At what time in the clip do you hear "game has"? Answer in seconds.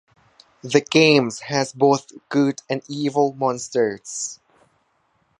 0.81-1.73